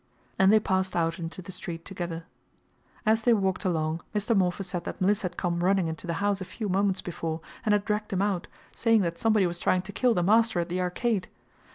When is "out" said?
0.95-1.19, 8.23-8.47